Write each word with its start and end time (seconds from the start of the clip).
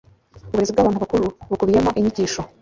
Uburezi 0.47 0.71
bw 0.73 0.79
abantu 0.81 1.01
bakuru 1.03 1.25
bukubiyemo 1.49 1.91
inyigisho 1.97 2.41